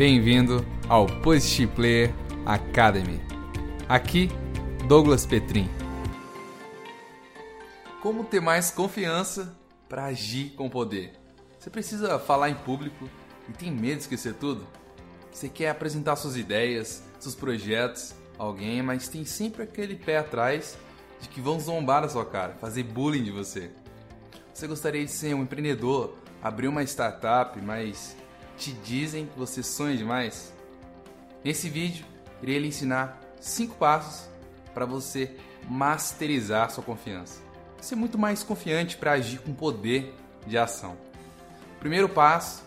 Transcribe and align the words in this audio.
Bem-vindo 0.00 0.64
ao 0.88 1.06
Positive 1.20 1.70
Player 1.74 2.14
Academy. 2.46 3.20
Aqui, 3.86 4.30
Douglas 4.88 5.26
Petrin. 5.26 5.68
Como 8.00 8.24
ter 8.24 8.40
mais 8.40 8.70
confiança 8.70 9.54
para 9.90 10.06
agir 10.06 10.54
com 10.56 10.70
poder? 10.70 11.12
Você 11.58 11.68
precisa 11.68 12.18
falar 12.18 12.48
em 12.48 12.54
público 12.54 13.10
e 13.46 13.52
tem 13.52 13.70
medo 13.70 13.96
de 13.96 14.00
esquecer 14.00 14.32
tudo? 14.36 14.66
Você 15.30 15.50
quer 15.50 15.68
apresentar 15.68 16.16
suas 16.16 16.34
ideias, 16.34 17.04
seus 17.18 17.34
projetos 17.34 18.14
a 18.38 18.42
alguém, 18.42 18.80
mas 18.80 19.06
tem 19.06 19.26
sempre 19.26 19.64
aquele 19.64 19.96
pé 19.96 20.16
atrás 20.16 20.78
de 21.20 21.28
que 21.28 21.42
vão 21.42 21.60
zombar 21.60 22.00
da 22.00 22.08
sua 22.08 22.24
cara, 22.24 22.54
fazer 22.54 22.84
bullying 22.84 23.22
de 23.22 23.30
você. 23.30 23.70
Você 24.54 24.66
gostaria 24.66 25.04
de 25.04 25.10
ser 25.10 25.34
um 25.34 25.42
empreendedor, 25.42 26.14
abrir 26.42 26.68
uma 26.68 26.82
startup, 26.84 27.60
mas 27.60 28.16
te 28.60 28.72
dizem 28.72 29.24
que 29.24 29.38
você 29.38 29.62
sonha 29.62 29.96
demais? 29.96 30.52
Nesse 31.42 31.70
vídeo, 31.70 32.04
irei 32.42 32.58
lhe 32.58 32.68
ensinar 32.68 33.18
5 33.40 33.74
passos 33.76 34.28
para 34.74 34.84
você 34.84 35.34
masterizar 35.66 36.70
sua 36.70 36.84
confiança. 36.84 37.40
Ser 37.80 37.96
muito 37.96 38.18
mais 38.18 38.42
confiante 38.42 38.98
para 38.98 39.12
agir 39.12 39.38
com 39.38 39.54
poder 39.54 40.14
de 40.46 40.58
ação. 40.58 40.94
Primeiro 41.78 42.08
passo 42.08 42.62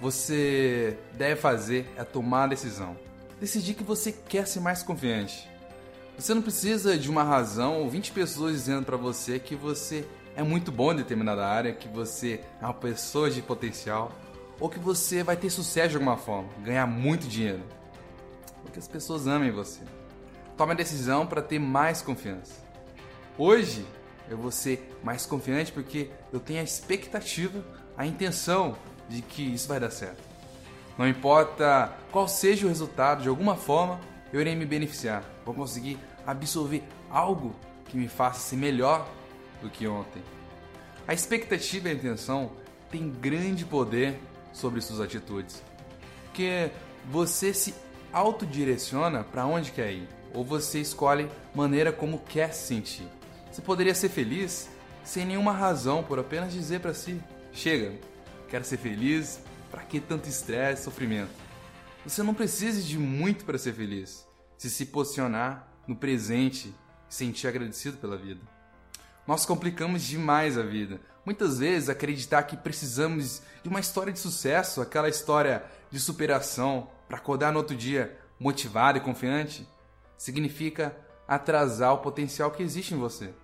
você 0.00 0.98
deve 1.14 1.40
fazer 1.40 1.90
é 1.96 2.04
tomar 2.04 2.44
a 2.44 2.48
decisão. 2.48 2.96
Decidir 3.40 3.72
que 3.72 3.82
você 3.82 4.12
quer 4.12 4.46
ser 4.46 4.60
mais 4.60 4.82
confiante. 4.82 5.48
Você 6.16 6.34
não 6.34 6.42
precisa 6.42 6.98
de 6.98 7.08
uma 7.08 7.24
razão 7.24 7.80
ou 7.80 7.88
20 7.88 8.12
pessoas 8.12 8.52
dizendo 8.52 8.84
para 8.84 8.96
você 8.98 9.38
que 9.38 9.56
você 9.56 10.06
é 10.36 10.42
muito 10.42 10.70
bom 10.70 10.92
em 10.92 10.96
determinada 10.96 11.46
área, 11.46 11.72
que 11.72 11.88
você 11.88 12.40
é 12.60 12.64
uma 12.64 12.74
pessoa 12.74 13.30
de 13.30 13.40
potencial 13.40 14.12
ou 14.60 14.68
que 14.68 14.78
você 14.78 15.22
vai 15.22 15.36
ter 15.36 15.50
sucesso 15.50 15.90
de 15.90 15.96
alguma 15.96 16.16
forma, 16.16 16.48
ganhar 16.62 16.86
muito 16.86 17.28
dinheiro. 17.28 17.62
Ou 18.64 18.70
que 18.70 18.78
as 18.78 18.88
pessoas 18.88 19.26
amem 19.26 19.50
você. 19.50 19.80
Tome 20.56 20.72
a 20.72 20.76
decisão 20.76 21.26
para 21.26 21.40
ter 21.40 21.58
mais 21.58 22.02
confiança. 22.02 22.54
Hoje 23.36 23.86
eu 24.28 24.36
vou 24.36 24.50
ser 24.50 24.92
mais 25.02 25.24
confiante 25.24 25.70
porque 25.70 26.10
eu 26.32 26.40
tenho 26.40 26.60
a 26.60 26.64
expectativa, 26.64 27.64
a 27.96 28.04
intenção 28.04 28.76
de 29.08 29.22
que 29.22 29.42
isso 29.42 29.68
vai 29.68 29.78
dar 29.78 29.90
certo. 29.90 30.22
Não 30.98 31.06
importa 31.06 31.96
qual 32.10 32.26
seja 32.26 32.66
o 32.66 32.68
resultado, 32.68 33.22
de 33.22 33.28
alguma 33.28 33.54
forma 33.54 34.00
eu 34.32 34.40
irei 34.40 34.56
me 34.56 34.66
beneficiar. 34.66 35.22
Vou 35.44 35.54
conseguir 35.54 35.98
absorver 36.26 36.82
algo 37.08 37.54
que 37.86 37.96
me 37.96 38.08
faça 38.08 38.40
ser 38.40 38.56
melhor 38.56 39.08
do 39.62 39.70
que 39.70 39.86
ontem. 39.86 40.22
A 41.06 41.14
expectativa 41.14 41.88
e 41.88 41.92
a 41.92 41.94
intenção 41.94 42.50
têm 42.90 43.08
grande 43.08 43.64
poder 43.64 44.20
sobre 44.58 44.80
suas 44.80 45.00
atitudes. 45.00 45.62
Porque 46.24 46.70
você 47.10 47.54
se 47.54 47.74
autodireciona 48.12 49.24
para 49.24 49.46
onde 49.46 49.72
quer 49.72 49.92
ir, 49.92 50.08
ou 50.34 50.44
você 50.44 50.80
escolhe 50.80 51.28
maneira 51.54 51.92
como 51.92 52.18
quer 52.20 52.52
se 52.52 52.66
sentir. 52.66 53.08
Você 53.50 53.62
poderia 53.62 53.94
ser 53.94 54.08
feliz 54.08 54.68
sem 55.04 55.24
nenhuma 55.24 55.52
razão, 55.52 56.02
por 56.02 56.18
apenas 56.18 56.52
dizer 56.52 56.80
para 56.80 56.92
si: 56.92 57.20
chega, 57.52 57.98
quero 58.48 58.64
ser 58.64 58.76
feliz, 58.76 59.40
para 59.70 59.82
que 59.82 60.00
tanto 60.00 60.28
estresse 60.28 60.84
sofrimento? 60.84 61.30
Você 62.04 62.22
não 62.22 62.34
precisa 62.34 62.80
de 62.80 62.98
muito 62.98 63.44
para 63.44 63.58
ser 63.58 63.72
feliz, 63.72 64.26
se 64.56 64.70
se 64.70 64.86
posicionar 64.86 65.68
no 65.86 65.96
presente 65.96 66.74
e 67.08 67.14
sentir 67.14 67.48
agradecido 67.48 67.96
pela 67.98 68.16
vida. 68.16 68.40
Nós 69.28 69.44
complicamos 69.44 70.04
demais 70.04 70.56
a 70.56 70.62
vida. 70.62 71.02
Muitas 71.22 71.58
vezes 71.58 71.90
acreditar 71.90 72.44
que 72.44 72.56
precisamos 72.56 73.42
de 73.62 73.68
uma 73.68 73.78
história 73.78 74.10
de 74.10 74.18
sucesso, 74.18 74.80
aquela 74.80 75.06
história 75.06 75.66
de 75.90 76.00
superação, 76.00 76.88
para 77.06 77.18
acordar 77.18 77.52
no 77.52 77.58
outro 77.58 77.76
dia 77.76 78.18
motivado 78.40 78.96
e 78.96 79.02
confiante, 79.02 79.68
significa 80.16 80.96
atrasar 81.28 81.92
o 81.92 81.98
potencial 81.98 82.50
que 82.50 82.62
existe 82.62 82.94
em 82.94 82.96
você. 82.96 83.34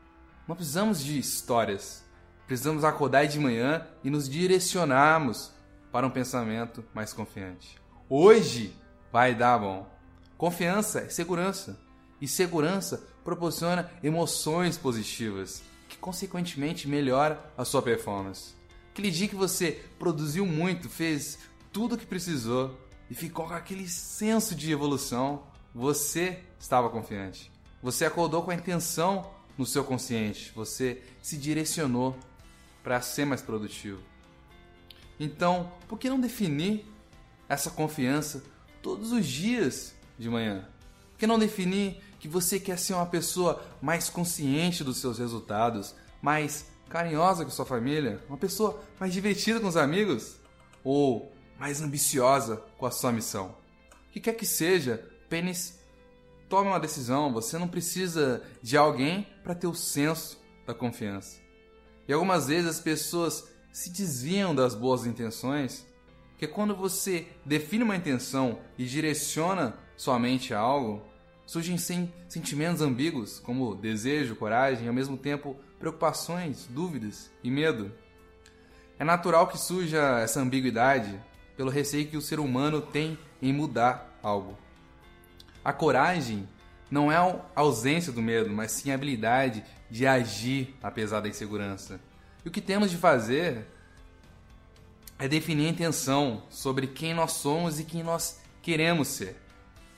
Não 0.48 0.56
precisamos 0.56 1.04
de 1.04 1.18
histórias. 1.18 2.02
Precisamos 2.46 2.82
acordar 2.82 3.26
de 3.26 3.38
manhã 3.38 3.86
e 4.02 4.08
nos 4.08 4.26
direcionarmos 4.26 5.52
para 5.92 6.06
um 6.06 6.10
pensamento 6.10 6.82
mais 6.94 7.12
confiante. 7.12 7.78
Hoje 8.08 8.74
vai 9.12 9.34
dar 9.34 9.58
bom. 9.58 9.86
Confiança 10.38 11.00
é 11.00 11.10
segurança. 11.10 11.78
E 12.22 12.26
segurança 12.26 13.06
proporciona 13.22 13.90
emoções 14.02 14.78
positivas 14.78 15.62
que 15.94 15.98
consequentemente 15.98 16.88
melhora 16.88 17.40
a 17.56 17.64
sua 17.64 17.80
performance. 17.80 18.54
Aquele 18.90 19.10
dia 19.10 19.28
que 19.28 19.34
você 19.34 19.82
produziu 19.98 20.44
muito, 20.44 20.88
fez 20.88 21.38
tudo 21.72 21.94
o 21.94 21.98
que 21.98 22.06
precisou 22.06 22.78
e 23.08 23.14
ficou 23.14 23.46
com 23.46 23.54
aquele 23.54 23.88
senso 23.88 24.54
de 24.54 24.70
evolução, 24.70 25.44
você 25.74 26.40
estava 26.58 26.90
confiante. 26.90 27.50
Você 27.82 28.04
acordou 28.04 28.42
com 28.42 28.50
a 28.50 28.54
intenção 28.54 29.30
no 29.56 29.64
seu 29.64 29.84
consciente, 29.84 30.52
você 30.54 31.02
se 31.22 31.36
direcionou 31.36 32.16
para 32.82 33.00
ser 33.00 33.24
mais 33.24 33.40
produtivo. 33.40 34.00
Então, 35.18 35.72
por 35.86 35.98
que 35.98 36.08
não 36.08 36.20
definir 36.20 36.86
essa 37.48 37.70
confiança 37.70 38.42
todos 38.82 39.12
os 39.12 39.24
dias 39.26 39.94
de 40.18 40.28
manhã? 40.28 40.68
Por 41.12 41.18
que 41.18 41.26
não 41.26 41.38
definir 41.38 42.02
que 42.24 42.28
você 42.28 42.58
quer 42.58 42.78
ser 42.78 42.94
uma 42.94 43.04
pessoa 43.04 43.62
mais 43.82 44.08
consciente 44.08 44.82
dos 44.82 44.96
seus 44.96 45.18
resultados, 45.18 45.94
mais 46.22 46.64
carinhosa 46.88 47.44
com 47.44 47.50
sua 47.50 47.66
família, 47.66 48.18
uma 48.26 48.38
pessoa 48.38 48.82
mais 48.98 49.12
divertida 49.12 49.60
com 49.60 49.68
os 49.68 49.76
amigos 49.76 50.36
ou 50.82 51.30
mais 51.58 51.82
ambiciosa 51.82 52.62
com 52.78 52.86
a 52.86 52.90
sua 52.90 53.12
missão. 53.12 53.54
O 54.08 54.10
que 54.10 54.20
quer 54.20 54.32
que 54.32 54.46
seja, 54.46 55.06
apenas 55.26 55.78
tome 56.48 56.68
uma 56.68 56.80
decisão. 56.80 57.30
Você 57.34 57.58
não 57.58 57.68
precisa 57.68 58.42
de 58.62 58.74
alguém 58.74 59.28
para 59.42 59.54
ter 59.54 59.66
o 59.66 59.74
senso 59.74 60.42
da 60.66 60.72
confiança. 60.72 61.38
E 62.08 62.12
algumas 62.14 62.46
vezes 62.46 62.70
as 62.70 62.80
pessoas 62.80 63.46
se 63.70 63.90
desviam 63.90 64.54
das 64.54 64.74
boas 64.74 65.04
intenções, 65.04 65.86
que 66.38 66.48
quando 66.48 66.74
você 66.74 67.26
define 67.44 67.84
uma 67.84 67.96
intenção 67.96 68.60
e 68.78 68.86
direciona 68.86 69.76
sua 69.94 70.18
mente 70.18 70.54
a 70.54 70.58
algo, 70.58 71.12
surgem 71.46 71.76
sem 71.76 72.12
sentimentos 72.28 72.80
ambíguos, 72.80 73.38
como 73.38 73.74
desejo, 73.74 74.36
coragem 74.36 74.84
e 74.84 74.88
ao 74.88 74.94
mesmo 74.94 75.16
tempo 75.16 75.56
preocupações, 75.78 76.66
dúvidas 76.70 77.30
e 77.42 77.50
medo. 77.50 77.92
É 78.98 79.04
natural 79.04 79.48
que 79.48 79.58
surja 79.58 80.20
essa 80.20 80.40
ambiguidade 80.40 81.20
pelo 81.56 81.70
receio 81.70 82.06
que 82.06 82.16
o 82.16 82.22
ser 82.22 82.40
humano 82.40 82.80
tem 82.80 83.18
em 83.42 83.52
mudar 83.52 84.18
algo. 84.22 84.56
A 85.64 85.72
coragem 85.72 86.48
não 86.90 87.10
é 87.10 87.16
a 87.16 87.40
ausência 87.54 88.12
do 88.12 88.22
medo, 88.22 88.50
mas 88.50 88.72
sim 88.72 88.90
a 88.90 88.94
habilidade 88.94 89.64
de 89.90 90.06
agir 90.06 90.74
apesar 90.82 91.20
da 91.20 91.28
insegurança. 91.28 92.00
E 92.44 92.48
o 92.48 92.50
que 92.50 92.60
temos 92.60 92.90
de 92.90 92.96
fazer 92.96 93.66
é 95.18 95.28
definir 95.28 95.66
a 95.66 95.70
intenção 95.70 96.42
sobre 96.50 96.86
quem 96.86 97.14
nós 97.14 97.32
somos 97.32 97.80
e 97.80 97.84
quem 97.84 98.02
nós 98.02 98.40
queremos 98.62 99.08
ser. 99.08 99.43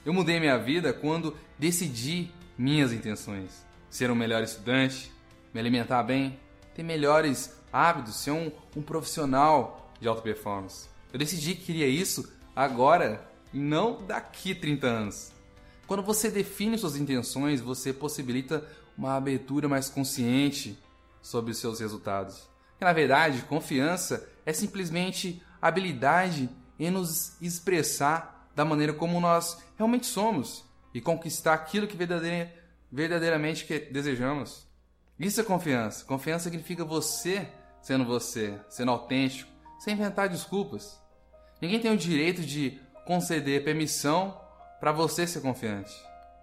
Eu 0.06 0.12
mudei 0.12 0.38
minha 0.38 0.56
vida 0.56 0.92
quando 0.92 1.36
decidi 1.58 2.30
minhas 2.56 2.92
intenções: 2.92 3.66
ser 3.90 4.08
um 4.08 4.14
melhor 4.14 4.40
estudante, 4.40 5.10
me 5.52 5.58
alimentar 5.58 6.04
bem, 6.04 6.38
ter 6.76 6.84
melhores 6.84 7.52
hábitos, 7.72 8.14
ser 8.14 8.30
um, 8.30 8.52
um 8.76 8.82
profissional 8.82 9.92
de 10.00 10.06
alta 10.06 10.22
performance. 10.22 10.88
Eu 11.12 11.18
decidi 11.18 11.56
que 11.56 11.64
queria 11.64 11.88
isso 11.88 12.32
agora 12.54 13.28
e 13.52 13.58
não 13.58 14.06
daqui 14.06 14.54
30 14.54 14.86
anos. 14.86 15.32
Quando 15.88 16.04
você 16.04 16.30
define 16.30 16.78
suas 16.78 16.94
intenções, 16.94 17.60
você 17.60 17.92
possibilita 17.92 18.64
uma 18.96 19.16
abertura 19.16 19.68
mais 19.68 19.88
consciente 19.88 20.78
sobre 21.20 21.50
os 21.50 21.58
seus 21.58 21.80
resultados. 21.80 22.48
E, 22.80 22.84
na 22.84 22.92
verdade, 22.92 23.42
confiança 23.42 24.28
é 24.44 24.52
simplesmente 24.52 25.42
habilidade 25.60 26.48
em 26.78 26.92
nos 26.92 27.40
expressar 27.42 28.35
da 28.56 28.64
maneira 28.64 28.94
como 28.94 29.20
nós 29.20 29.62
realmente 29.76 30.06
somos 30.06 30.64
e 30.94 31.00
conquistar 31.00 31.52
aquilo 31.52 31.86
que 31.86 31.96
verdadeiramente 32.90 33.66
desejamos. 33.92 34.66
Isso 35.20 35.40
é 35.40 35.44
confiança. 35.44 36.04
Confiança 36.04 36.44
significa 36.44 36.84
você 36.84 37.46
sendo 37.82 38.04
você, 38.04 38.58
sendo 38.68 38.90
autêntico, 38.90 39.48
sem 39.78 39.94
inventar 39.94 40.28
desculpas. 40.28 41.00
Ninguém 41.60 41.78
tem 41.78 41.92
o 41.92 41.96
direito 41.96 42.42
de 42.42 42.80
conceder 43.04 43.62
permissão 43.62 44.40
para 44.80 44.90
você 44.90 45.26
ser 45.26 45.40
confiante. 45.40 45.94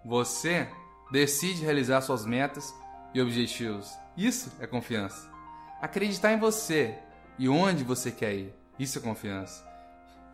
Você 0.04 0.68
decide 1.10 1.62
realizar 1.62 2.00
suas 2.00 2.24
metas 2.24 2.72
e 3.12 3.20
objetivos. 3.20 3.92
Isso 4.16 4.50
é 4.60 4.66
confiança. 4.66 5.30
Acreditar 5.82 6.32
em 6.32 6.38
você 6.38 6.96
e 7.38 7.48
onde 7.48 7.84
você 7.84 8.10
quer 8.10 8.34
ir. 8.34 8.54
Isso 8.78 8.98
é 8.98 9.02
confiança. 9.02 9.73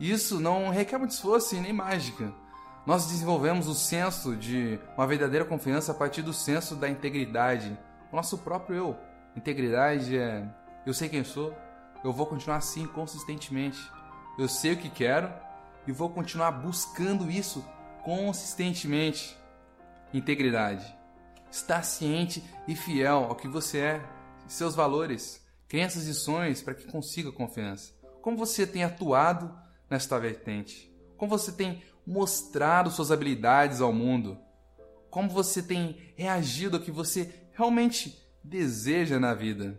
Isso 0.00 0.40
não 0.40 0.70
requer 0.70 0.96
muito 0.96 1.10
esforço 1.10 1.54
e 1.54 1.60
nem 1.60 1.74
mágica. 1.74 2.32
Nós 2.86 3.06
desenvolvemos 3.06 3.68
o 3.68 3.74
senso 3.74 4.34
de 4.34 4.80
uma 4.96 5.06
verdadeira 5.06 5.44
confiança 5.44 5.92
a 5.92 5.94
partir 5.94 6.22
do 6.22 6.32
senso 6.32 6.74
da 6.74 6.88
integridade, 6.88 7.78
o 8.10 8.16
nosso 8.16 8.38
próprio 8.38 8.76
eu. 8.76 8.96
Integridade 9.36 10.16
é 10.16 10.48
eu 10.86 10.94
sei 10.94 11.10
quem 11.10 11.22
sou, 11.22 11.54
eu 12.02 12.12
vou 12.12 12.26
continuar 12.26 12.56
assim 12.56 12.86
consistentemente. 12.86 13.78
Eu 14.38 14.48
sei 14.48 14.72
o 14.72 14.78
que 14.78 14.88
quero 14.88 15.30
e 15.86 15.92
vou 15.92 16.08
continuar 16.08 16.50
buscando 16.52 17.30
isso 17.30 17.62
consistentemente. 18.02 19.36
Integridade. 20.14 20.96
Estar 21.50 21.82
ciente 21.82 22.42
e 22.66 22.74
fiel 22.74 23.26
ao 23.28 23.36
que 23.36 23.46
você 23.46 23.78
é, 23.78 24.04
seus 24.46 24.74
valores, 24.74 25.44
crenças 25.68 26.06
e 26.06 26.14
sonhos 26.14 26.62
para 26.62 26.74
que 26.74 26.90
consiga 26.90 27.30
confiança. 27.30 27.92
Como 28.22 28.38
você 28.38 28.66
tem 28.66 28.82
atuado 28.82 29.54
nesta 29.90 30.18
vertente? 30.18 30.90
Como 31.16 31.28
você 31.28 31.52
tem 31.52 31.82
mostrado 32.06 32.90
suas 32.90 33.10
habilidades 33.10 33.80
ao 33.80 33.92
mundo? 33.92 34.38
Como 35.10 35.28
você 35.28 35.62
tem 35.62 36.12
reagido 36.16 36.76
ao 36.76 36.82
que 36.82 36.90
você 36.90 37.34
realmente 37.52 38.16
deseja 38.42 39.18
na 39.18 39.34
vida? 39.34 39.78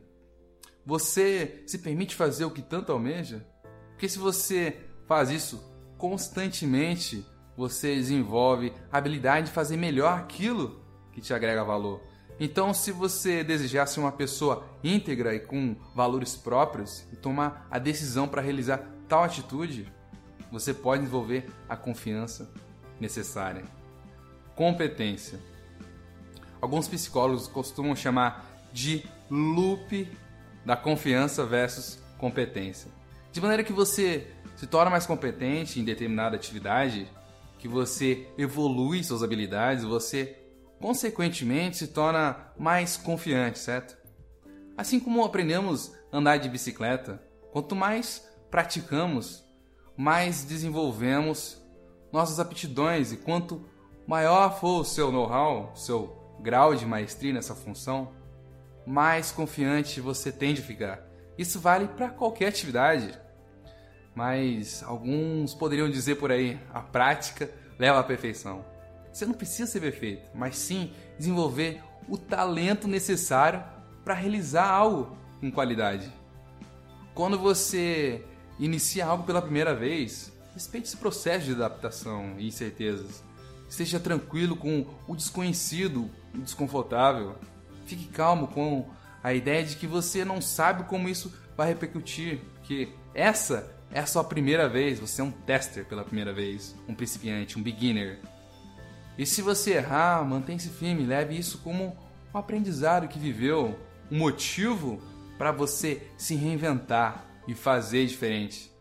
Você 0.85 1.63
se 1.65 1.77
permite 1.77 2.15
fazer 2.15 2.45
o 2.45 2.51
que 2.51 2.61
tanto 2.61 2.91
almeja? 2.91 3.47
Porque 3.91 4.09
se 4.09 4.19
você 4.19 4.77
faz 5.07 5.29
isso 5.29 5.63
constantemente, 5.97 7.25
você 7.55 7.95
desenvolve 7.95 8.73
a 8.91 8.97
habilidade 8.97 9.47
de 9.47 9.53
fazer 9.53 9.77
melhor 9.77 10.17
aquilo 10.17 10.81
que 11.11 11.21
te 11.21 11.33
agrega 11.33 11.63
valor. 11.63 12.01
Então, 12.39 12.73
se 12.73 12.91
você 12.91 13.43
desejar 13.43 13.85
ser 13.85 13.99
uma 13.99 14.11
pessoa 14.11 14.65
íntegra 14.83 15.35
e 15.35 15.39
com 15.39 15.75
valores 15.93 16.35
próprios 16.35 17.05
e 17.13 17.15
tomar 17.15 17.67
a 17.69 17.77
decisão 17.77 18.27
para 18.27 18.41
realizar 18.41 18.79
tal 19.07 19.23
atitude, 19.23 19.93
você 20.51 20.73
pode 20.73 21.03
desenvolver 21.03 21.49
a 21.69 21.77
confiança 21.77 22.51
necessária. 22.99 23.63
Competência. 24.55 25.39
Alguns 26.61 26.87
psicólogos 26.87 27.47
costumam 27.47 27.95
chamar 27.95 28.45
de 28.71 29.03
loop 29.29 30.07
da 30.65 30.75
confiança 30.75 31.45
versus 31.45 31.99
competência. 32.17 32.91
De 33.31 33.41
maneira 33.41 33.63
que 33.63 33.73
você 33.73 34.27
se 34.55 34.67
torna 34.67 34.91
mais 34.91 35.05
competente 35.05 35.79
em 35.79 35.83
determinada 35.83 36.35
atividade, 36.35 37.07
que 37.57 37.67
você 37.67 38.27
evolui 38.37 39.03
suas 39.03 39.23
habilidades, 39.23 39.83
você 39.83 40.37
consequentemente 40.79 41.77
se 41.77 41.87
torna 41.87 42.51
mais 42.57 42.97
confiante, 42.97 43.59
certo? 43.59 43.97
Assim 44.75 44.99
como 44.99 45.23
aprendemos 45.23 45.93
a 46.11 46.17
andar 46.17 46.37
de 46.37 46.49
bicicleta, 46.49 47.21
quanto 47.51 47.75
mais 47.75 48.27
praticamos, 48.49 49.43
mais 50.01 50.43
desenvolvemos 50.43 51.61
nossas 52.11 52.39
aptidões 52.39 53.11
e 53.11 53.17
quanto 53.17 53.63
maior 54.07 54.59
for 54.59 54.81
o 54.81 54.83
seu 54.83 55.11
know-how, 55.11 55.73
seu 55.75 56.39
grau 56.41 56.73
de 56.73 56.87
maestria 56.87 57.31
nessa 57.31 57.53
função, 57.53 58.11
mais 58.83 59.31
confiante 59.31 60.01
você 60.01 60.31
tende 60.31 60.59
a 60.59 60.65
ficar. 60.65 61.07
Isso 61.37 61.59
vale 61.59 61.87
para 61.87 62.09
qualquer 62.09 62.47
atividade. 62.47 63.13
Mas 64.15 64.81
alguns 64.81 65.53
poderiam 65.53 65.87
dizer 65.87 66.15
por 66.15 66.31
aí, 66.31 66.59
a 66.73 66.81
prática 66.81 67.51
leva 67.77 67.99
à 67.99 68.03
perfeição. 68.03 68.65
Você 69.13 69.23
não 69.23 69.35
precisa 69.35 69.69
ser 69.69 69.81
perfeito, 69.81 70.31
mas 70.33 70.57
sim 70.57 70.91
desenvolver 71.19 71.79
o 72.09 72.17
talento 72.17 72.87
necessário 72.87 73.63
para 74.03 74.15
realizar 74.15 74.67
algo 74.67 75.15
com 75.39 75.51
qualidade. 75.51 76.11
Quando 77.13 77.37
você 77.37 78.25
inicia 78.65 79.05
algo 79.05 79.23
pela 79.23 79.41
primeira 79.41 79.73
vez, 79.73 80.31
respeite 80.53 80.87
esse 80.87 80.97
processo 80.97 81.45
de 81.45 81.53
adaptação 81.53 82.35
e 82.37 82.47
incertezas. 82.47 83.23
Esteja 83.69 83.99
tranquilo 83.99 84.55
com 84.55 84.85
o 85.07 85.15
desconhecido, 85.15 86.09
o 86.33 86.39
desconfortável. 86.39 87.35
Fique 87.85 88.07
calmo 88.07 88.47
com 88.47 88.89
a 89.23 89.33
ideia 89.33 89.63
de 89.63 89.75
que 89.75 89.87
você 89.87 90.25
não 90.25 90.41
sabe 90.41 90.83
como 90.83 91.09
isso 91.09 91.33
vai 91.55 91.67
repercutir, 91.67 92.41
que 92.63 92.89
essa 93.13 93.75
é 93.91 93.99
a 93.99 94.05
sua 94.05 94.23
primeira 94.23 94.69
vez, 94.69 94.99
você 94.99 95.21
é 95.21 95.23
um 95.23 95.31
tester 95.31 95.85
pela 95.85 96.03
primeira 96.03 96.33
vez, 96.33 96.75
um 96.87 96.93
principiante, 96.93 97.57
um 97.57 97.63
beginner. 97.63 98.19
E 99.17 99.25
se 99.25 99.41
você 99.41 99.73
errar, 99.73 100.23
mantenha-se 100.23 100.69
firme, 100.69 101.05
leve 101.05 101.37
isso 101.37 101.59
como 101.59 101.97
um 102.33 102.37
aprendizado 102.37 103.07
que 103.07 103.19
viveu, 103.19 103.77
um 104.09 104.17
motivo 104.17 105.01
para 105.37 105.51
você 105.51 106.07
se 106.17 106.35
reinventar 106.35 107.30
e 107.47 107.53
fazer 107.53 108.05
diferente. 108.05 108.71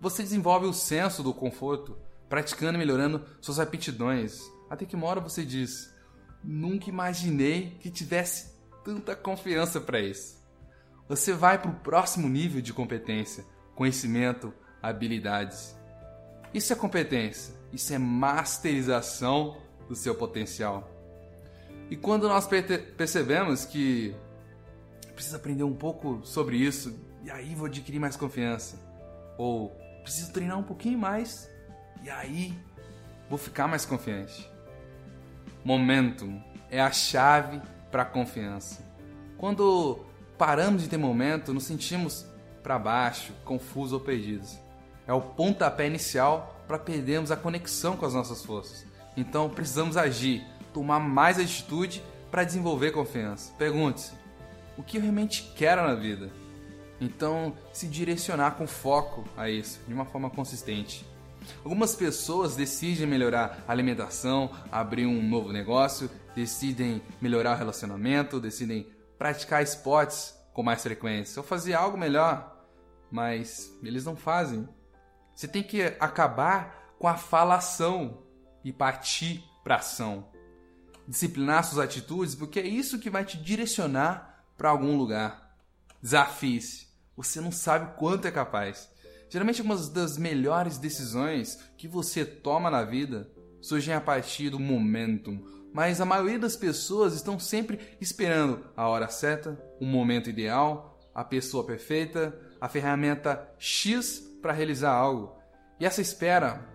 Você 0.00 0.22
desenvolve 0.22 0.66
o 0.66 0.72
senso 0.72 1.22
do 1.22 1.32
conforto, 1.32 1.96
praticando 2.28 2.76
e 2.76 2.78
melhorando 2.78 3.24
suas 3.40 3.58
aptidões. 3.58 4.40
Até 4.68 4.84
que 4.84 4.96
uma 4.96 5.06
hora 5.06 5.20
você 5.20 5.44
diz: 5.44 5.94
Nunca 6.42 6.88
imaginei 6.88 7.76
que 7.80 7.90
tivesse 7.90 8.56
tanta 8.84 9.16
confiança 9.16 9.80
para 9.80 10.00
isso. 10.00 10.36
Você 11.08 11.32
vai 11.32 11.60
para 11.60 11.70
o 11.70 11.80
próximo 11.80 12.28
nível 12.28 12.60
de 12.60 12.72
competência 12.72 13.44
conhecimento, 13.76 14.52
habilidades. 14.82 15.76
Isso 16.52 16.72
é 16.72 16.76
competência, 16.76 17.54
isso 17.72 17.92
é 17.92 17.98
masterização 17.98 19.58
do 19.86 19.94
seu 19.94 20.14
potencial. 20.14 20.90
E 21.90 21.94
quando 21.94 22.26
nós 22.26 22.48
percebemos 22.96 23.64
que 23.64 24.14
preciso 25.14 25.36
aprender 25.36 25.62
um 25.62 25.74
pouco 25.74 26.20
sobre 26.24 26.56
isso, 26.56 26.98
e 27.26 27.30
aí 27.30 27.56
vou 27.56 27.66
adquirir 27.66 27.98
mais 27.98 28.14
confiança, 28.14 28.78
ou 29.36 29.76
preciso 30.04 30.32
treinar 30.32 30.56
um 30.56 30.62
pouquinho 30.62 30.96
mais, 30.96 31.50
e 32.04 32.08
aí 32.08 32.56
vou 33.28 33.36
ficar 33.36 33.66
mais 33.66 33.84
confiante. 33.84 34.48
Momentum 35.64 36.40
é 36.70 36.80
a 36.80 36.92
chave 36.92 37.60
para 37.90 38.02
a 38.02 38.04
confiança. 38.04 38.80
Quando 39.36 39.98
paramos 40.38 40.82
de 40.82 40.88
ter 40.88 40.98
momento, 40.98 41.52
nos 41.52 41.64
sentimos 41.64 42.24
para 42.62 42.78
baixo, 42.78 43.32
confusos 43.44 43.94
ou 43.94 44.00
perdidos. 44.00 44.56
É 45.04 45.12
o 45.12 45.20
pontapé 45.20 45.88
inicial 45.88 46.64
para 46.68 46.78
perdermos 46.78 47.32
a 47.32 47.36
conexão 47.36 47.96
com 47.96 48.06
as 48.06 48.14
nossas 48.14 48.44
forças. 48.44 48.86
Então 49.16 49.50
precisamos 49.50 49.96
agir, 49.96 50.46
tomar 50.72 51.00
mais 51.00 51.40
atitude 51.40 52.04
para 52.30 52.44
desenvolver 52.44 52.92
confiança. 52.92 53.52
Pergunte-se: 53.58 54.12
o 54.78 54.82
que 54.84 54.96
eu 54.96 55.02
realmente 55.02 55.52
quero 55.56 55.82
na 55.82 55.96
vida? 55.96 56.30
Então, 57.00 57.54
se 57.72 57.86
direcionar 57.86 58.52
com 58.52 58.66
foco 58.66 59.24
a 59.36 59.50
isso, 59.50 59.80
de 59.86 59.92
uma 59.92 60.04
forma 60.04 60.30
consistente. 60.30 61.06
Algumas 61.62 61.94
pessoas 61.94 62.56
decidem 62.56 63.06
melhorar 63.06 63.62
a 63.68 63.72
alimentação, 63.72 64.50
abrir 64.72 65.06
um 65.06 65.22
novo 65.22 65.52
negócio, 65.52 66.10
decidem 66.34 67.02
melhorar 67.20 67.54
o 67.54 67.58
relacionamento, 67.58 68.40
decidem 68.40 68.88
praticar 69.18 69.62
esportes 69.62 70.34
com 70.52 70.62
mais 70.62 70.82
frequência 70.82 71.40
ou 71.40 71.46
fazer 71.46 71.74
algo 71.74 71.96
melhor 71.96 72.56
mas 73.10 73.72
eles 73.82 74.04
não 74.04 74.16
fazem. 74.16 74.68
Você 75.34 75.46
tem 75.46 75.62
que 75.62 75.82
acabar 76.00 76.94
com 76.98 77.06
a 77.08 77.16
falação 77.16 78.22
e 78.64 78.72
partir 78.72 79.44
para 79.62 79.76
ação. 79.76 80.30
Disciplinar 81.06 81.64
suas 81.64 81.84
atitudes, 81.84 82.34
porque 82.34 82.58
é 82.58 82.66
isso 82.66 82.98
que 82.98 83.10
vai 83.10 83.24
te 83.24 83.36
direcionar 83.36 84.44
para 84.56 84.70
algum 84.70 84.96
lugar. 84.96 85.56
Desafie-se. 86.02 86.85
Você 87.16 87.40
não 87.40 87.50
sabe 87.50 87.96
quanto 87.96 88.28
é 88.28 88.30
capaz. 88.30 88.90
Geralmente, 89.28 89.60
algumas 89.60 89.88
das 89.88 90.18
melhores 90.18 90.78
decisões 90.78 91.58
que 91.76 91.88
você 91.88 92.24
toma 92.24 92.70
na 92.70 92.84
vida 92.84 93.28
surgem 93.60 93.94
a 93.94 94.00
partir 94.00 94.50
do 94.50 94.60
momentum. 94.60 95.44
Mas 95.72 96.00
a 96.00 96.04
maioria 96.04 96.38
das 96.38 96.56
pessoas 96.56 97.14
estão 97.14 97.38
sempre 97.38 97.96
esperando 98.00 98.64
a 98.76 98.88
hora 98.88 99.08
certa, 99.08 99.60
o 99.80 99.84
momento 99.84 100.30
ideal, 100.30 100.98
a 101.14 101.24
pessoa 101.24 101.64
perfeita, 101.64 102.38
a 102.60 102.68
ferramenta 102.68 103.48
X 103.58 104.20
para 104.40 104.52
realizar 104.52 104.92
algo. 104.92 105.36
E 105.80 105.84
essa 105.84 106.00
espera 106.00 106.66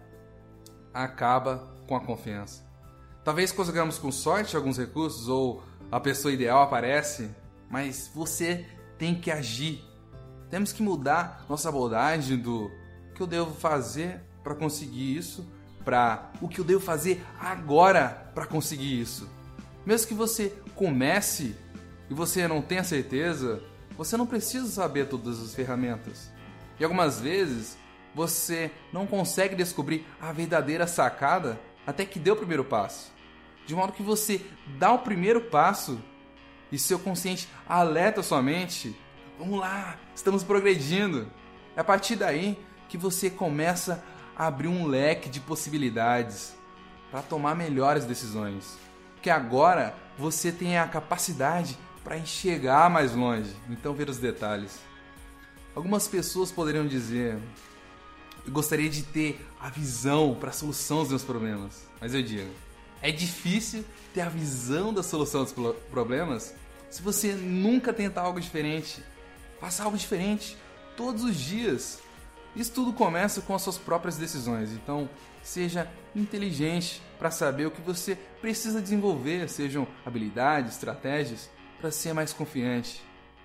acaba 0.94 1.74
com 1.88 1.96
a 1.96 2.02
confiança. 2.02 2.64
Talvez 3.24 3.52
consigamos 3.52 3.98
com 3.98 4.12
sorte 4.12 4.56
alguns 4.56 4.78
recursos 4.78 5.28
ou 5.28 5.64
a 5.92 6.00
pessoa 6.00 6.34
ideal 6.34 6.62
aparece, 6.62 7.30
mas 7.70 8.10
você 8.14 8.66
tem 8.98 9.16
que 9.16 9.32
agir. 9.32 9.84
Temos 10.52 10.74
que 10.74 10.84
mudar 10.84 11.46
nossa 11.50 11.70
abordagem 11.70 12.38
do 12.38 12.70
que 13.16 13.22
eu 13.22 13.26
devo 13.26 13.56
fazer 13.56 14.22
para 14.44 14.54
conseguir 14.54 15.16
isso 15.16 15.48
para 15.86 16.30
o 16.42 16.48
que 16.48 16.60
eu 16.60 16.66
devo 16.66 16.82
fazer 16.82 17.26
agora 17.40 18.32
para 18.36 18.46
conseguir 18.46 19.00
isso. 19.00 19.28
Mesmo 19.86 20.08
que 20.08 20.14
você 20.14 20.54
comece 20.76 21.56
e 22.10 22.14
você 22.14 22.48
não 22.48 22.62
tenha 22.62 22.84
certeza, 22.84 23.64
você 23.98 24.18
não 24.18 24.28
precisa 24.28 24.68
saber 24.68 25.08
todas 25.08 25.42
as 25.42 25.56
ferramentas. 25.56 26.30
E 26.80 26.84
algumas 26.84 27.20
vezes 27.20 27.78
você 28.14 28.72
não 28.92 29.08
consegue 29.08 29.56
descobrir 29.56 30.06
a 30.20 30.32
verdadeira 30.32 30.86
sacada 30.86 31.60
até 31.88 32.06
que 32.06 32.20
dê 32.20 32.30
o 32.30 32.36
primeiro 32.36 32.66
passo. 32.66 33.12
De 33.66 33.74
modo 33.74 33.94
que 33.94 34.04
você 34.04 34.42
dá 34.78 34.92
o 34.92 35.00
primeiro 35.00 35.42
passo 35.42 36.02
e 36.72 36.78
seu 36.78 37.00
consciente 37.00 37.48
alerta 37.68 38.22
sua 38.22 38.42
mente: 38.42 38.96
vamos 39.42 39.60
lá, 39.60 39.98
estamos 40.16 40.44
progredindo. 40.44 41.28
É 41.76 41.82
a 41.82 41.84
partir 41.84 42.16
daí 42.16 42.56
que 42.88 42.96
você 42.96 43.28
começa 43.28 44.04
a 44.38 44.46
abrir 44.46 44.68
um 44.68 44.86
leque 44.86 45.30
de 45.30 45.40
possibilidades 45.40 46.54
para 47.10 47.24
tomar 47.24 47.56
melhores 47.56 48.06
decisões. 48.06 48.78
Porque 49.16 49.32
agora 49.32 49.96
você 50.16 50.52
tem 50.52 50.78
a 50.78 50.88
capacidade 50.88 51.76
para 52.04 52.18
enxergar 52.18 52.88
mais 52.88 53.16
longe, 53.16 53.52
então 53.68 53.96
ver 53.96 54.10
os 54.10 54.18
detalhes. 54.18 54.80
Algumas 55.76 56.08
pessoas 56.08 56.52
poderiam 56.52 56.86
dizer: 56.86 57.40
eu 58.46 58.52
gostaria 58.52 58.92
de 58.92 59.02
ter 59.02 59.44
a 59.60 59.70
visão 59.70 60.36
para 60.36 60.50
a 60.52 60.54
solução 60.54 61.00
dos 61.00 61.10
meus 61.10 61.24
problemas. 61.24 61.88
Mas 62.00 62.14
eu 62.14 62.22
digo, 62.22 62.52
é 63.02 63.12
difícil 63.12 63.84
ter 64.14 64.22
a 64.22 64.30
visão 64.30 64.94
da 64.94 65.02
solução 65.02 65.44
dos 65.44 65.54
problemas 65.90 66.54
se 66.92 67.02
você 67.02 67.34
nunca 67.34 67.92
tentar 67.92 68.22
algo 68.22 68.40
diferente. 68.40 69.02
Faça 69.62 69.84
algo 69.84 69.96
diferente 69.96 70.58
todos 70.98 71.24
os 71.24 71.38
dias. 71.38 72.00
Isso 72.56 72.74
tudo 72.74 72.92
começa 72.92 73.42
com 73.42 73.54
as 73.54 73.62
suas 73.62 73.78
próprias 73.78 74.18
decisões. 74.18 74.72
Então, 74.72 75.08
seja 75.44 75.88
inteligente 76.16 77.02
para 77.20 77.30
saber 77.30 77.68
o 77.68 77.72
que 77.72 77.80
você 77.80 78.16
precisa 78.42 78.82
desenvolver, 78.82 79.48
sejam 79.48 79.88
habilidades, 80.04 80.74
estratégias, 80.74 81.50
para 81.80 81.92
ser 81.92 82.12
mais 82.14 82.34
confiante. 82.34 83.04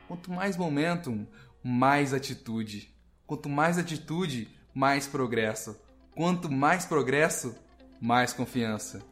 Quanto 0.08 0.32
mais 0.32 0.56
momentum, 0.56 1.26
mais 1.62 2.14
atitude. 2.14 2.92
Quanto 3.26 3.48
mais 3.48 3.76
atitude, 3.76 4.48
mais 4.74 5.06
progresso. 5.06 5.78
Quanto 6.12 6.50
mais 6.50 6.86
progresso, 6.86 7.54
mais 8.00 8.32
confiança. 8.32 9.02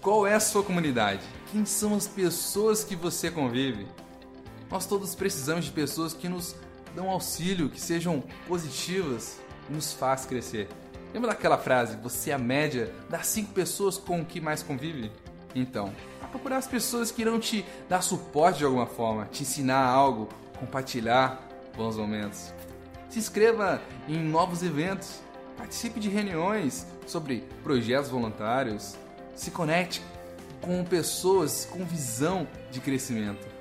Qual 0.00 0.26
é 0.26 0.34
a 0.34 0.40
sua 0.40 0.62
comunidade? 0.62 1.22
Quem 1.52 1.64
são 1.64 1.94
as 1.94 2.08
pessoas 2.08 2.82
que 2.82 2.96
você 2.96 3.30
convive? 3.30 3.86
Nós 4.70 4.86
todos 4.86 5.14
precisamos 5.14 5.64
de 5.64 5.70
pessoas 5.70 6.12
que 6.12 6.28
nos 6.28 6.54
dão 6.94 7.10
auxílio, 7.10 7.68
que 7.68 7.80
sejam 7.80 8.22
positivas 8.48 9.38
e 9.68 9.72
nos 9.72 9.92
faz 9.92 10.26
crescer. 10.26 10.68
Lembra 11.12 11.30
daquela 11.30 11.56
frase, 11.56 11.96
você 11.96 12.30
é 12.30 12.34
a 12.34 12.38
média 12.38 12.92
das 13.08 13.26
cinco 13.26 13.52
pessoas 13.52 13.96
com 13.96 14.24
que 14.24 14.40
mais 14.40 14.62
convive? 14.62 15.10
Então, 15.54 15.92
a 16.22 16.26
procurar 16.26 16.58
as 16.58 16.66
pessoas 16.66 17.10
que 17.10 17.22
irão 17.22 17.38
te 17.38 17.64
dar 17.88 18.02
suporte 18.02 18.58
de 18.58 18.64
alguma 18.64 18.86
forma, 18.86 19.26
te 19.26 19.42
ensinar 19.42 19.82
algo, 19.82 20.28
compartilhar 20.58 21.40
bons 21.76 21.96
momentos. 21.96 22.52
Se 23.08 23.18
inscreva 23.18 23.80
em 24.08 24.18
novos 24.18 24.62
eventos, 24.62 25.20
participe 25.56 26.00
de 26.00 26.08
reuniões 26.08 26.86
sobre 27.06 27.44
projetos 27.62 28.10
voluntários, 28.10 28.96
se 29.34 29.50
conecte 29.50 30.02
com 30.60 30.84
pessoas 30.84 31.66
com 31.70 31.84
visão 31.84 32.46
de 32.70 32.80
crescimento. 32.80 33.55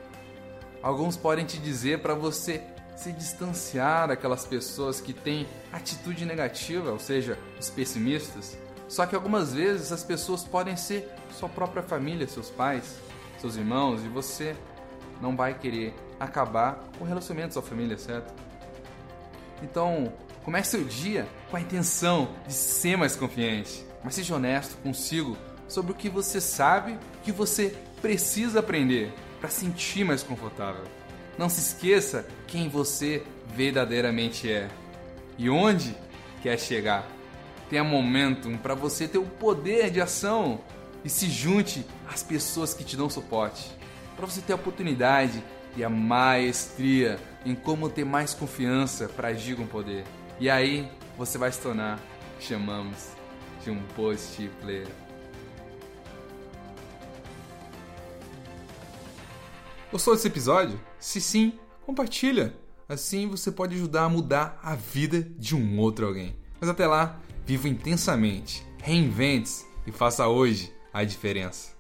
Alguns 0.86 1.18
podem 1.18 1.48
te 1.48 1.58
dizer 1.58 2.04
para 2.04 2.14
você 2.14 2.62
se 2.96 3.12
distanciar 3.12 4.08
daquelas 4.08 4.46
pessoas 4.46 5.02
que 5.02 5.14
têm 5.14 5.48
atitude 5.74 6.24
negativa, 6.28 6.92
ou 6.92 7.00
seja, 7.00 7.40
os 7.60 7.72
pessimistas. 7.72 8.56
Só 8.88 9.04
que 9.08 9.16
algumas 9.16 9.52
vezes 9.52 9.88
essas 9.88 10.04
pessoas 10.04 10.44
podem 10.44 10.78
ser 10.78 11.12
sua 11.32 11.50
própria 11.50 11.82
família, 11.82 12.28
seus 12.28 12.52
pais, 12.52 13.00
seus 13.40 13.56
irmãos, 13.56 14.06
e 14.06 14.08
você 14.08 14.56
não 15.20 15.36
vai 15.36 15.58
querer 15.58 15.92
acabar 16.20 16.84
com 17.00 17.04
o 17.04 17.08
relacionamento 17.08 17.48
da 17.48 17.54
sua 17.54 17.64
família, 17.64 17.98
certo? 17.98 18.32
Então, 19.64 20.14
comece 20.44 20.78
o 20.78 20.86
dia 20.86 21.28
com 21.50 21.58
a 21.58 21.62
intenção 21.62 22.30
de 22.46 22.54
ser 22.54 22.96
mais 22.96 23.16
confiante, 23.16 23.84
mas 24.04 24.14
seja 24.14 24.36
honesto 24.36 24.78
consigo 24.84 25.36
sobre 25.68 25.94
o 25.94 25.96
que 25.96 26.10
você 26.10 26.40
sabe, 26.40 26.92
o 26.92 27.22
que 27.24 27.32
você 27.32 27.76
precisa 28.04 28.60
aprender 28.60 29.12
para 29.40 29.50
sentir 29.50 30.04
mais 30.04 30.24
confortável. 30.24 30.84
Não 31.38 31.50
se 31.50 31.60
esqueça 31.60 32.26
quem 32.48 32.70
você 32.70 33.24
verdadeiramente 33.54 34.50
é 34.52 34.70
e 35.38 35.50
onde 35.50 35.96
quer 36.42 36.58
chegar. 36.60 37.06
Tenha 37.70 37.84
momentum 37.84 38.58
para 38.58 38.76
você 38.76 39.08
ter 39.08 39.18
o 39.18 39.26
poder 39.26 39.90
de 39.90 40.00
ação 40.00 40.62
e 41.04 41.10
se 41.10 41.30
junte 41.30 41.86
às 42.08 42.24
pessoas 42.24 42.74
que 42.74 42.84
te 42.84 42.96
dão 42.96 43.10
suporte. 43.10 43.72
Para 44.16 44.26
você 44.26 44.42
ter 44.42 44.54
a 44.54 44.56
oportunidade 44.56 45.44
e 45.76 45.84
a 45.84 45.90
maestria 45.90 47.20
em 47.46 47.54
como 47.54 47.90
ter 47.90 48.06
mais 48.06 48.34
confiança 48.34 49.08
para 49.10 49.30
agir 49.30 49.56
com 49.56 49.68
poder. 49.68 50.04
E 50.40 50.50
aí 50.50 50.90
você 51.18 51.38
vai 51.38 51.52
se 51.52 51.60
tornar, 51.60 52.00
chamamos 52.40 53.10
de 53.64 53.72
um 53.72 53.82
post 53.96 54.50
player. 54.62 55.05
Gostou 59.96 60.14
desse 60.14 60.28
episódio? 60.28 60.78
Se 61.00 61.22
sim, 61.22 61.54
compartilha. 61.86 62.54
Assim 62.90 63.30
você 63.30 63.50
pode 63.50 63.76
ajudar 63.76 64.04
a 64.04 64.10
mudar 64.10 64.60
a 64.62 64.76
vida 64.76 65.22
de 65.40 65.56
um 65.56 65.80
outro 65.80 66.06
alguém. 66.06 66.36
Mas 66.60 66.70
até 66.70 66.86
lá, 66.86 67.18
viva 67.46 67.70
intensamente, 67.70 68.68
reinvente-se 68.84 69.66
e 69.88 69.94
faça 69.94 70.28
hoje 70.28 70.70
a 70.92 71.06
diferença. 71.06 71.75